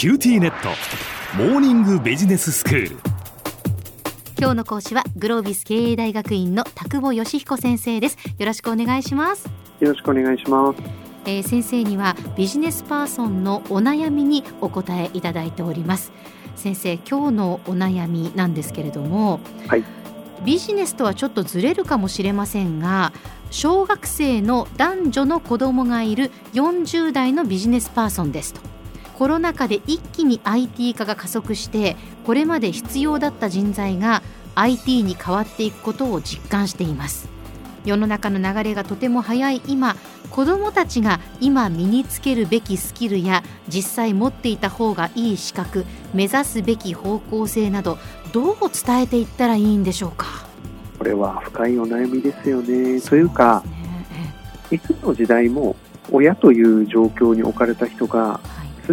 [0.00, 0.70] QTnet。
[1.36, 2.96] モーニングビジネススクール。
[4.38, 8.16] 今日の講師はグロービス経営大学院の田久保善彦先生です。
[8.38, 9.46] よろしくお願いします。
[9.78, 10.78] よろしくお願いします。
[11.26, 16.12] えー、先生にはビジネスパーソンのお悩みにお答えいただいております。
[16.56, 19.84] 先生今日のお悩みなんですけれども、はい、
[20.46, 23.12] ビジネスとはちょっとずれるかもしれませんが
[23.50, 28.79] 小学生の男女の子供がいる40代のビジネスパーソンですと
[29.20, 34.22] コロナ禍で一気に IT 化が加速してこれまで必要だった人材が
[34.54, 37.28] IT に変わっていくことを実感しています。
[37.84, 39.94] 世の中の流れがとても早い今
[40.30, 45.84] 子どもたちが今身につけるべきスキルや実際持っていた方がいい資格
[46.14, 47.98] 目指すべき方向性など
[48.32, 50.46] どう伝えていったらいいんでしょうか？
[50.96, 52.98] これは深いお悩みですよね。
[53.02, 53.62] というか、
[54.70, 55.76] いつの時代も
[56.10, 58.40] 親という状況に置かれた人が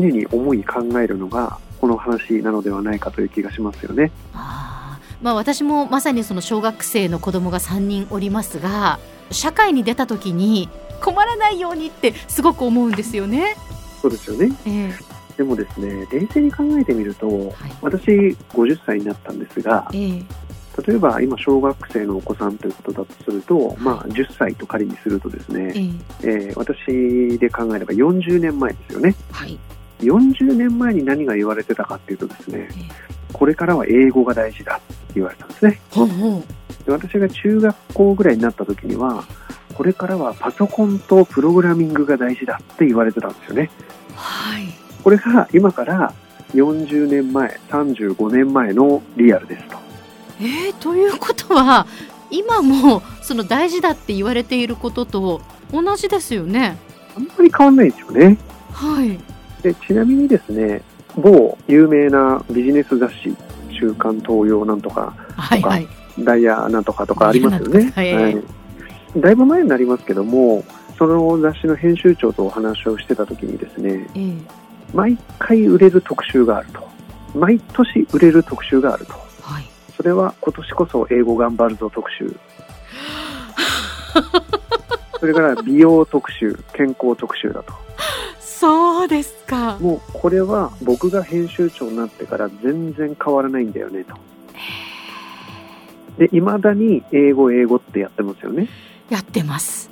[0.00, 4.10] 常に思い考えるのがこの話なのではないかという気がしますよね。
[4.34, 8.98] あまあ、私もまさにその小学生の子供が3人おりますが
[9.30, 10.68] 社会に出た時に
[11.00, 13.56] 困らないようにってすごく思うんですよね。
[14.02, 18.10] そうですよね、えー、でもですね冷静に考えてみると、はい、私
[18.52, 20.24] 50歳になったんですが、えー、
[20.86, 29.14] 例えば今小学生のお子さんということだとすると、まあ、10歳と仮にするとですね、えー、えー、私で考えれば40年前ですよね。
[29.32, 29.58] はい
[30.00, 32.68] 40年前に何が言われてたかっていうとですね、
[33.32, 35.80] これからは英語が大事だって言われたんですね。
[36.84, 39.24] で私が中学校ぐらいになった時には、
[39.74, 43.70] これからはパソコンとプログラミングが大事だって言われてたんですよね。
[44.14, 44.68] はい。
[45.02, 46.14] これが今から
[46.54, 49.76] 40年前、35年前のリアルですと。
[50.40, 51.86] えー、ということは、
[52.30, 55.40] 今もその大事だって言われていることと
[55.72, 56.78] 同じですよね。
[57.16, 58.38] あんまり変わんないですよね。
[58.72, 59.18] はい。
[59.62, 60.82] でちなみにですね
[61.16, 63.34] 某有名なビジネス雑誌
[63.70, 68.42] 「週刊東洋なんとか」とか、はいはい、ダイヤなんとかとかありますよね、はい、はい、
[69.16, 70.64] だいぶ前になりますけども
[70.98, 74.40] その雑誌の編集長とお話をしてた時にですね、えー、
[74.94, 76.86] 毎回売れる特集があると。
[77.36, 79.64] 毎年売れる特集があると、はい、
[79.94, 82.34] それは今年こそ英語頑張るぞ特集。
[85.20, 87.72] それから美容特集健康特集だと
[88.58, 89.78] そうですか。
[89.80, 94.16] もうこれは僕が編集長になってから全然変わらないんだよねと。
[96.16, 98.68] でいまだに英語英語ってやってますよね。
[99.10, 99.90] やってます。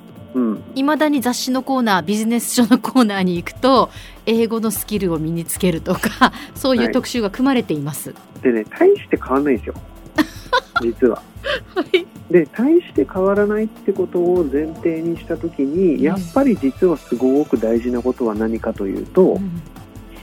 [0.75, 3.91] いま、うん、だに雑誌のコーナービジネス書のコーナーに行くと
[4.27, 9.75] 英語のスキルを身につけるとかそういう特集が組まれています、はい、でね大して変わらないんですよ
[10.83, 11.23] 実は。
[11.75, 19.63] はい、で大して変わらないってことを前提にした時に、やっぱり実はすごく大事なことは何かというと、うん、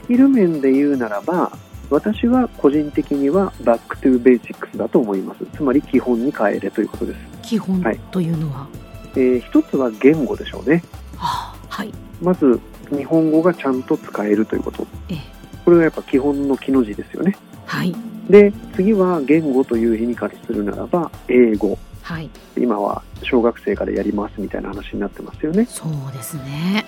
[0.02, 1.52] スキル面で言うならば
[1.90, 5.46] 私は個人的には back to basics だと思います。
[5.54, 7.18] つまり基本に帰れということです。
[7.42, 8.68] 基本というのは、は
[9.14, 10.82] い、えー、一つは言語でしょうね、
[11.16, 12.58] はあ、はい、まず
[12.90, 15.18] 日本語がちゃんと使えるということ、ええ、
[15.64, 17.36] これがやっぱ基本の木の字ですよね。
[17.66, 17.94] はい
[18.28, 25.66] で次は言語という意味からするならば英語、はい、今は小学生からやりますみたいな話になってますよね。
[25.66, 26.84] そうですね。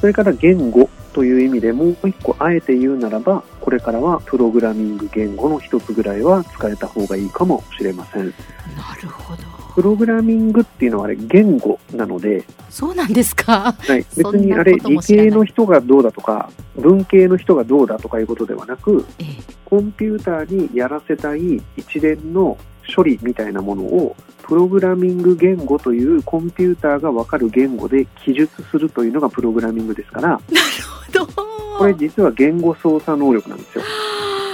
[0.00, 8.26] それから言語という意味でもう一個あえて言うならばこれからはプログラミング言語の一つぐらいは使えた方がいいかもしれません。
[8.26, 8.32] な
[9.02, 19.26] るほどプログラミングっていうのはあれ言語なのでそうなんですか、はい、別にあれ理系の人がどうだとか文系の人がどうだとかいうことではなく、ええ、
[19.64, 22.58] コンピューターにやらせたい一連の
[22.94, 30.42] 処理みたいなものをプログラミング言語というコンピューターが分かる言語で記述するというのがプログラミングですからなる
[31.26, 31.48] ほど。
[31.78, 33.84] これ実は言語操作能力なんですよ。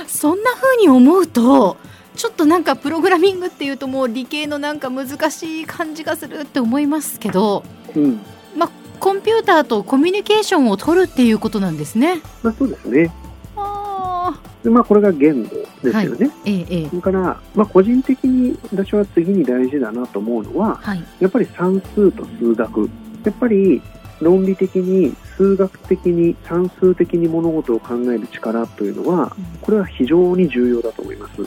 [0.06, 1.76] そんな風に思うと
[2.16, 7.64] ちょっとなんかプログラミングっていうともう理系のなんか難しい感じがするって思いますけど、
[7.94, 8.20] うん、
[8.56, 8.70] まあ、
[9.00, 12.20] コンピューターとコミュニケーションを取るっていうことなんですね。
[12.42, 13.10] まあ、そうですね
[13.56, 16.00] あでまあ、これが言語ですよね。
[16.00, 22.90] はい、ええ、それから、まあ、個人的に私は次に大事だなと思うのは、はい、やっぱり算数と数学。
[23.24, 23.82] やっぱり
[24.20, 31.46] 論理的に数学的に算数的に物事を考える力というのは、これは非常に重要だと思います。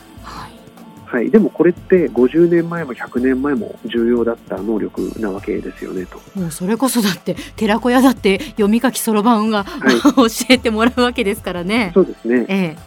[1.08, 1.22] はい。
[1.22, 6.22] はい、でもこれって50年前も100年前も重要だった能力なわけですよねと。
[6.36, 11.92] もうそれこそだって寺子屋だって読み書きそろばんが、はい、 教えてもらうわけですからね。
[11.94, 12.78] そうですね、ええ、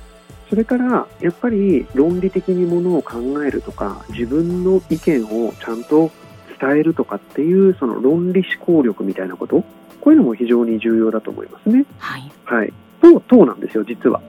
[0.48, 6.10] それからやっぱり論理的にものを考えるとか自分の意見をちゃんと
[6.60, 9.64] 伝えるとかっていうその論理思考力みたいなこと
[10.00, 11.84] こういうのも非常に重要だと思いますね。
[11.98, 14.20] はい、はい、と、となんですよ実は。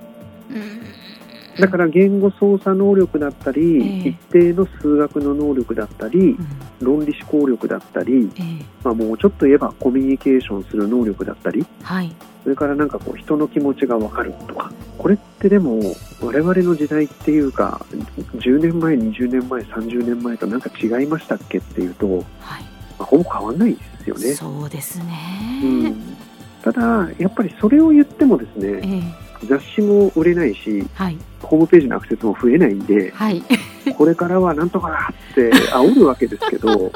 [1.59, 6.37] だから言語操作能力だったり、えー、一定の数学の能力だったり、うん、
[6.79, 14.71] 論理思考力だったり、えー、まあ、もうちょっと言えばコミュニケーションする能力だったり、はい、それからなんかこう人の気持ちが分かるとか。
[14.97, 15.79] これってでも
[16.21, 17.83] 我々の時代っていうか
[18.35, 22.21] 10年前20年前30年前となんか違いましたっけっていうと、はい。
[22.21, 22.25] ま
[22.99, 24.33] あ、ほぼ変わんないですよね。
[24.35, 26.17] そうですね、うん、
[26.61, 31.17] ただやっぱりそれを言ってもですね、えー雑誌も売れないし、はい、
[31.51, 33.43] ホームページのアクセスも増えないんで、はい、
[33.97, 36.93] これからはなんとかだって煽るわけですけど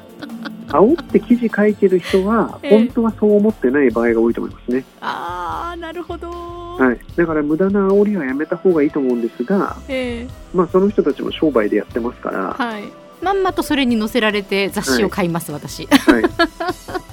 [0.68, 4.84] 煽って記事書いてる人は、本当はそう思ってない場合が多いと思いますね。
[5.00, 6.30] ああ、なるほど。
[6.30, 12.84] はい、だから無駄な煽りはやめた方がいいと思うんですが、えー、まあ、その人たちも商売でやってますから、はい、
[13.20, 16.22] まんまとそれに載せられて雑誌を買います、はい、私、はい、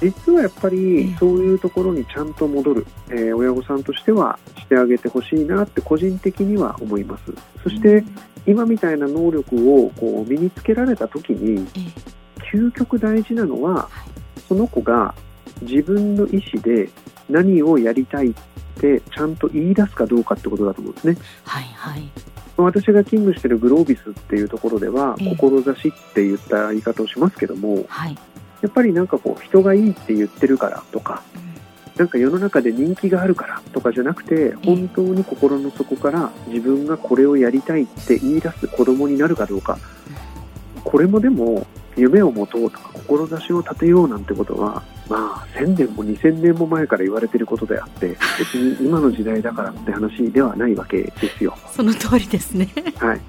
[0.00, 7.24] 実はやっぱりそういうところにちゃんと戻る、えー、親御さんとしてはしてあげてほしいなって個人的には思います。
[7.62, 8.04] そして、
[8.46, 11.66] 今みたいな能力をこう身につけられた時に、
[12.52, 13.88] 究極大事なのは、
[14.48, 15.14] その子が
[15.62, 16.88] 自分の意思で
[17.28, 18.34] 何をやりたいっ
[18.80, 21.16] てちゃんと言い出すかどうかってことだと思うんですね。
[21.44, 22.08] はいはい。
[22.56, 28.18] 私が勤務しているグロービスっていうところでは、志って言った言い方をしますけども、はい、
[28.62, 39.78] やっぱりなんかこう人がいいって言ってるからとか、うん、なんか世の中で人気があるからとかじゃなくて本当に心の底から自分がこれをやりたいって言い出す子供になるかどうか、
[40.84, 41.66] これもでも
[41.96, 51.56] 夢を持とうとか志を立てようなんてことはまあ1000年も2000年も前から言われていることであって別に今の時代だからって話ではないわけですよ。
[51.74, 52.68] その通りですね。
[52.96, 53.20] はい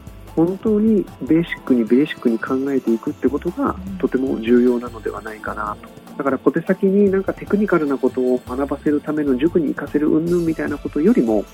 [0.45, 5.89] 本当にベーシックにベーシックに考えていくってことがとても重要なのではないかなと。
[6.17, 11.45] だから小手先になんかテクニカルなことを学ばせるための塾に行かせる云々みたいなことよりも、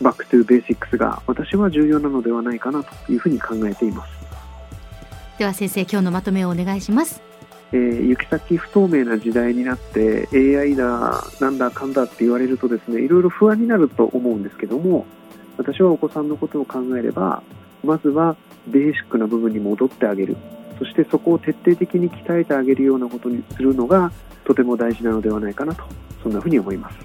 [0.00, 4.12] back to basics が私は重要なのではないかなというふうに考えています。
[5.38, 7.22] では先生今日のまとめをお願いします
[7.72, 15.06] えー、行き先不透明な時代になって AI だなんだかんだって言われるとですねいろいろ不安になると思うんですけども
[15.56, 17.42] 私はお子さんのことを考えれば
[17.84, 18.36] まずは
[18.66, 20.36] ベーシックな部分に戻ってあげる。
[20.78, 24.10] そしてそこを徹底的に鍛えてあげるようなことにするのが
[24.44, 25.84] とても大事なのではないかなと
[26.20, 26.96] そんなふうに思います。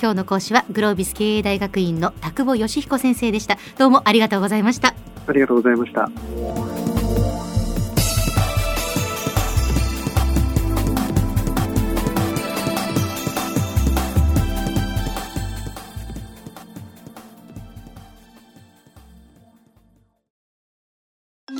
[0.00, 3.58] 今日の講師はグロービス経営大学院の田久保義彦先生でした。
[3.76, 4.94] どうもありがとうございました。
[5.26, 6.69] ありがとうございました